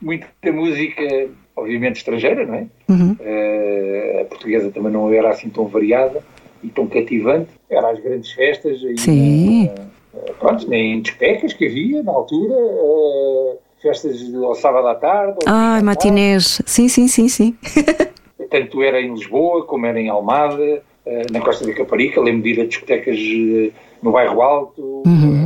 [0.01, 2.67] muita música, obviamente estrangeira, não é?
[2.89, 3.17] Uhum.
[3.19, 6.23] Eh, a portuguesa também não era assim tão variada
[6.63, 7.49] e tão cativante.
[7.69, 9.71] Era as grandes festas, aí, Sim.
[10.15, 15.39] eh, pronto, nem discotecas que havia na altura, eh, festas ao sábado à tarde.
[15.47, 16.61] à matinés.
[16.67, 17.57] Sim, sim, sim, sim.
[18.51, 20.83] tanto era em Lisboa como era em Almada,
[21.31, 23.17] na Costa da Caparica, lembro de ir a discotecas
[24.03, 25.46] no Bairro Alto, eh,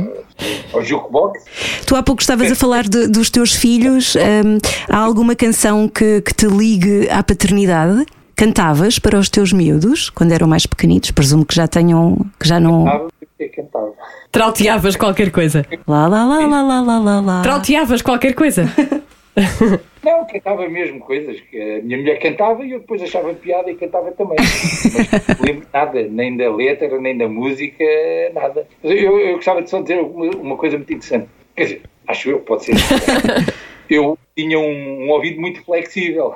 [0.73, 1.43] ao Jukebox.
[1.85, 4.15] Tu há pouco estavas a falar de- dos teus filhos.
[4.15, 4.57] hum,
[4.89, 8.05] há alguma canção que, que te ligue à paternidade?
[8.35, 11.11] Cantavas para os teus miúdos quando eram mais pequenitos?
[11.11, 12.85] Presumo que já tenham, que já não.
[12.85, 13.11] Cantava
[13.55, 13.91] cantava.
[14.31, 15.65] Trauteavas qualquer coisa?
[15.87, 17.41] Lá, lá, lá, lá, lá, lá, lá, lá.
[17.41, 18.65] Trauteavas qualquer coisa?
[20.03, 23.75] Não, cantava mesmo coisas que a minha mulher cantava e eu depois achava piada e
[23.75, 24.37] cantava também.
[24.39, 27.85] Mas não lembro nada, nem da letra, nem da música,
[28.33, 28.67] nada.
[28.83, 31.29] Eu, eu gostava de só dizer uma, uma coisa muito interessante.
[31.55, 32.75] Quer dizer, acho eu, pode ser.
[33.89, 36.35] Eu tinha um, um ouvido muito flexível.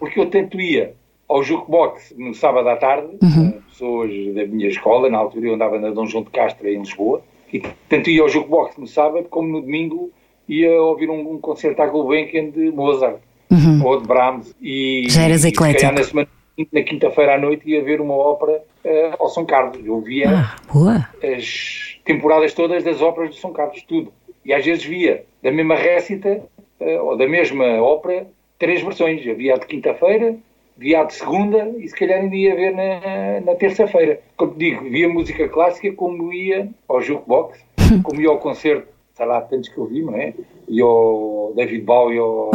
[0.00, 0.92] Porque eu tanto ia
[1.28, 5.78] ao jukebox no sábado à tarde, com pessoas da minha escola, na altura eu andava
[5.78, 9.46] na Dom João de Castro, em Lisboa, e tanto ia ao jukebox no sábado como
[9.46, 10.10] no domingo
[10.48, 13.18] ia ouvir um, um concerto à Gulbenkian de Mozart
[13.84, 14.54] ou de Brahms.
[14.60, 15.92] E, Já eras e, eclético.
[15.92, 19.84] na semana seguinte, na quinta-feira à noite ia ver uma ópera eh, ao São Carlos.
[19.84, 20.56] Eu via Ah,
[21.22, 24.12] as temporadas todas das óperas de São Carlos, tudo.
[24.44, 26.42] E às vezes via da mesma récita,
[26.80, 28.26] eh, ou da mesma ópera,
[28.58, 29.26] três versões.
[29.26, 30.36] Havia a de quinta-feira,
[30.76, 34.20] via a de segunda e se calhar ainda ia ver na, na terça-feira.
[34.36, 37.58] Como te digo, via música clássica como ia ao jukebox,
[38.02, 40.32] como ia ao concerto, sei lá, tantos que eu vi, não é?
[40.68, 42.52] E ao David Bowie ao,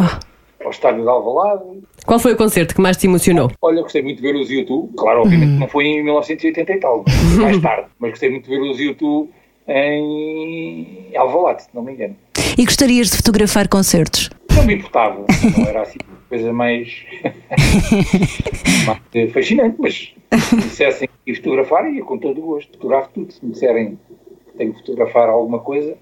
[0.64, 1.62] ao estádio de Alvalade.
[2.06, 3.52] Qual foi o concerto que mais te emocionou?
[3.60, 4.90] Olha, gostei muito de ver os YouTube.
[4.96, 7.04] Claro, obviamente não foi em 1980 e tal,
[7.38, 7.88] mais tarde.
[7.98, 9.30] Mas gostei muito de ver os YouTube
[9.68, 12.16] em Alvalade, se não me engano.
[12.56, 14.30] E gostarias de fotografar concertos?
[14.56, 15.24] Não me importava.
[15.58, 15.98] Não era assim
[16.28, 17.04] coisa mais,
[18.86, 22.72] mais eh, fascinante, mas se me dissessem ir fotografar, ia com todo o gosto.
[22.72, 23.32] Fotografo tudo.
[23.32, 23.98] Se me disserem
[24.46, 25.96] que tenho que fotografar alguma coisa,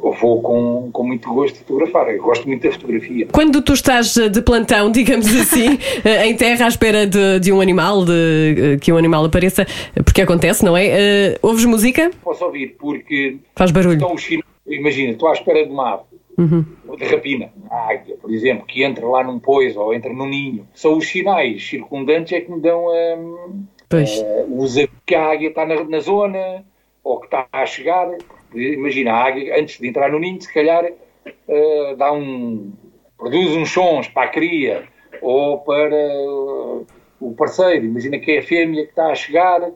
[0.00, 2.08] vou com, com muito gosto fotografar.
[2.08, 3.26] Eu gosto muito da fotografia.
[3.32, 7.52] Quando tu estás eh, de plantão, digamos assim, eh, em terra à espera de, de
[7.52, 9.66] um animal, de eh, que um animal apareça,
[10.04, 10.86] porque acontece, não é?
[10.86, 12.10] Eh, ouves música?
[12.22, 13.96] Posso ouvir, porque Faz barulho.
[13.96, 14.28] Então, os
[14.66, 16.02] imagina, estou à espera de uma ave,
[16.88, 20.26] ou de rapina, a águia, por exemplo, que entra lá num pois ou entra num
[20.26, 20.66] ninho.
[20.74, 24.20] São os sinais circundantes é que me dão hum, Pois.
[24.20, 26.64] eh, os que a águia está na, na zona
[27.02, 28.08] ou que está a chegar.
[28.54, 30.84] Imagina, a águia, antes de entrar no ninho, se calhar
[31.48, 32.72] eh, dá um,
[33.16, 34.88] produz uns sons para a cria
[35.22, 35.96] ou para,
[37.20, 39.70] o parceiro, imagina que é a fêmea que está a chegar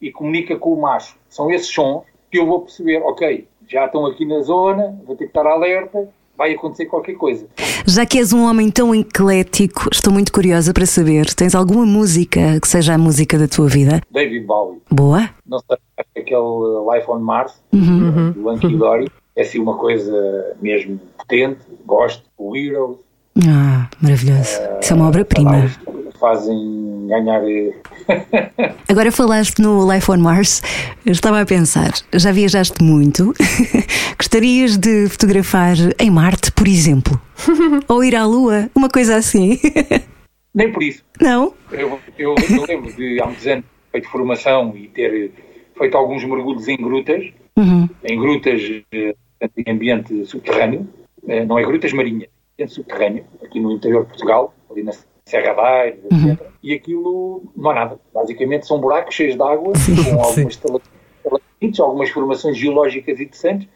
[0.00, 1.16] e comunica com o macho.
[1.28, 5.24] São esses sons que eu vou perceber, ok, já estão aqui na zona, vou ter
[5.24, 7.46] que estar alerta, vai acontecer qualquer coisa.
[7.84, 12.60] Já que és um homem tão eclético, estou muito curiosa para saber, tens alguma música
[12.60, 14.00] que seja a música da tua vida?
[14.10, 15.28] David Bowie, Boa?
[15.44, 18.30] não sei, acho que aquele Life on Mars, Uhum.
[18.32, 22.98] do Anki Dory, é assim uma coisa mesmo potente, gosto, o Heroes,
[23.46, 24.58] Ah, maravilhoso.
[24.80, 25.70] Isso é uma obra-prima.
[26.18, 27.72] Fazem ganhar eh,
[28.88, 30.60] Agora falaste no Life on Mars,
[31.06, 33.32] eu estava a pensar, já viajaste muito,
[34.18, 37.20] gostarias de fotografar em Marte, por exemplo?
[37.86, 39.58] Ou ir à Lua, uma coisa assim?
[40.52, 41.04] nem por isso.
[41.20, 41.54] Não?
[41.70, 45.30] Eu, eu, eu lembro de há muitos anos ter feito formação e ter
[45.78, 47.24] feito alguns mergulhos em grutas,
[47.56, 47.88] Uhum.
[48.04, 48.60] em grutas
[48.92, 49.14] eh,
[49.56, 50.88] em ambiente subterrâneo,
[51.28, 54.92] eh, não é grutas marinhas, ambiente subterrâneo, aqui no interior de Portugal, ali na
[55.24, 56.40] Serra da Aire, etc.
[56.62, 58.00] E aquilo não há nada.
[58.12, 63.68] Basicamente são buracos cheios de água, com algumas estalactites, algumas formações geológicas interessantes,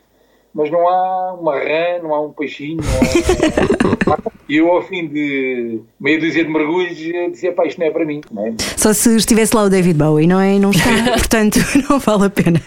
[0.52, 4.18] mas não há uma rã, não há um peixinho, não há...
[4.48, 8.04] E eu, ao fim de meia dúzia de mergulhos, dizia, pá, isto não é para
[8.04, 8.20] mim.
[8.30, 8.52] Não é?
[8.76, 10.58] Só se estivesse lá o David Bowie, não é?
[10.58, 12.60] Não está, portanto não vale a pena.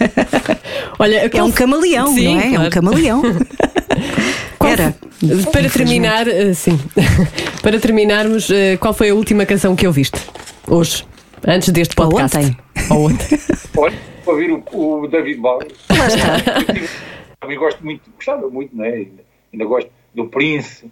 [0.97, 2.45] Olha, É um camaleão, Sim, não é?
[2.45, 2.69] É um claro.
[2.71, 3.21] camaleão.
[4.57, 4.95] Qual- Era.
[5.51, 6.77] Para terminar, eh, sim.
[7.61, 10.19] Para terminarmos, eh, qual foi a última canção que ouviste?
[10.67, 11.05] Hoje?
[11.47, 12.37] Antes deste Ou podcast?
[12.37, 12.57] ontem.
[12.91, 13.39] Ou ontem.
[13.77, 15.67] Olha, para ouvir o, o David Bowie.
[17.39, 19.05] Também gosto muito, gostava muito, não é?
[19.53, 20.85] Ainda, gosto do Prince,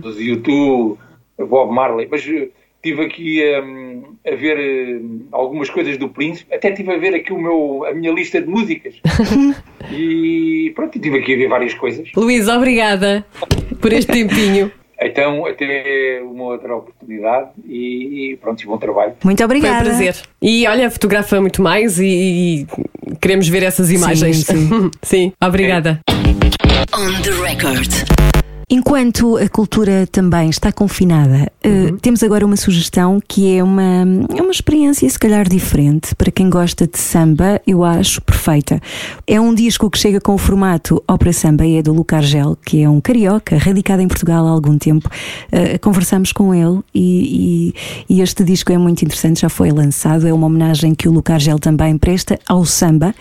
[0.00, 0.98] dos YouTube,
[1.38, 2.22] Bob Marley, mas
[2.80, 5.00] eh, tive aqui hum, a ver eh,
[5.32, 8.48] algumas coisas do Prince, até tive a ver aqui o meu, a minha lista de
[8.48, 8.94] músicas.
[9.92, 12.08] e pronto, e tive aqui a ver várias coisas.
[12.16, 13.24] Luís, obrigada
[13.80, 14.72] por este tempinho.
[15.02, 19.14] Então, até uma outra oportunidade e, e pronto, e bom trabalho.
[19.24, 19.84] Muito Foi um obrigada.
[19.84, 20.14] prazer.
[20.42, 22.66] E olha, fotografa muito mais e, e
[23.18, 24.44] queremos ver essas imagens.
[24.44, 24.90] sim.
[25.02, 26.00] Sim, obrigada.
[26.92, 27.88] On the record.
[28.72, 34.04] Enquanto a cultura também está confinada, eh, temos agora uma sugestão que é uma,
[34.36, 36.14] é uma experiência, se calhar, diferente.
[36.14, 38.80] Para quem gosta de samba, eu acho perfeita.
[39.26, 42.56] É um disco que chega com o formato Ópera Samba e é do Luca Argel,
[42.64, 45.10] que é um carioca, radicado em Portugal há algum tempo.
[45.50, 47.72] Eh, conversamos com ele e,
[48.08, 50.28] e- e este disco é muito interessante, já foi lançado.
[50.28, 53.12] É uma homenagem que o Luca Argel também presta ao samba.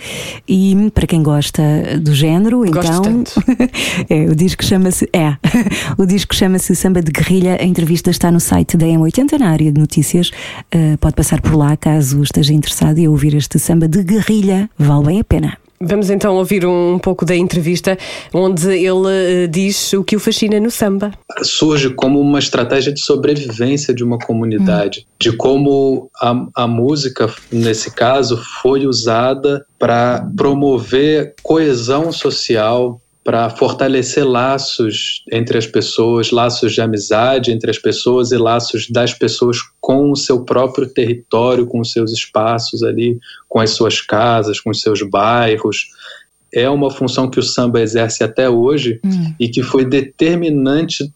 [0.48, 1.64] E para quem gosta
[2.00, 3.24] do género, Gosto então.
[4.08, 5.10] é, o disco chama-se.
[5.12, 5.39] É,
[5.98, 7.58] o disco chama-se Samba de Guerrilha.
[7.60, 10.32] A entrevista está no site da M80, na área de notícias.
[10.74, 14.70] Uh, pode passar por lá caso esteja interessado e ouvir este samba de guerrilha.
[14.78, 15.58] Vale bem a pena.
[15.82, 17.98] Vamos então ouvir um pouco da entrevista
[18.34, 21.12] onde ele eh, diz o que o fascina no samba.
[21.42, 27.92] surge como uma estratégia de sobrevivência de uma comunidade, de como a, a música, nesse
[27.92, 36.82] caso, foi usada para promover coesão social, para fortalecer laços entre as pessoas, laços de
[36.82, 41.92] amizade entre as pessoas e laços das pessoas com o seu próprio território, com os
[41.92, 45.88] seus espaços ali, com as suas casas, com os seus bairros.
[46.52, 49.00] É uma função que o samba exerce até hoje
[49.40, 51.14] e que foi determinante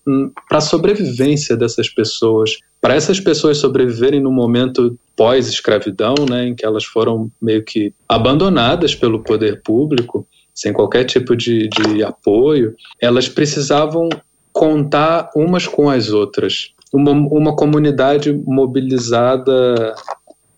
[0.47, 2.51] para a sobrevivência dessas pessoas.
[2.79, 8.93] Para essas pessoas sobreviverem no momento pós-escravidão, né, em que elas foram meio que abandonadas
[8.93, 14.09] pelo poder público, sem qualquer tipo de, de apoio, elas precisavam
[14.51, 16.73] contar umas com as outras.
[16.93, 19.95] Uma, uma comunidade mobilizada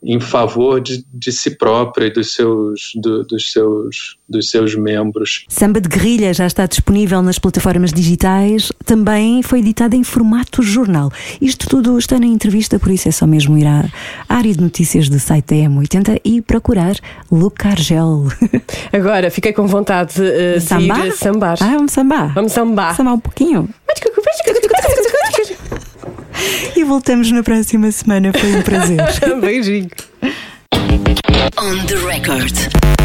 [0.06, 5.46] em favor de, de si própria e dos seus, do- dos, seus, dos seus membros.
[5.50, 8.72] Samba de Guerrilha já está disponível nas plataformas digitais.
[8.86, 11.12] Também foi editado em formato jornal.
[11.42, 13.86] Isto tudo está na entrevista, por isso é só mesmo ir à
[14.30, 16.96] área de notícias do site da M80 e procurar
[17.32, 18.28] Luca Argel.
[18.94, 21.08] Agora, fiquei com vontade eh, de Sambar?
[21.08, 21.58] ir sambar.
[21.62, 22.34] Ah, vamos sambar.
[22.34, 22.96] Vamos sambar.
[22.96, 23.68] Sambar um pouquinho.
[26.76, 28.32] E voltamos na próxima semana.
[28.34, 29.00] Foi um prazer.
[29.42, 29.90] Beijinho.
[31.58, 33.05] On the record.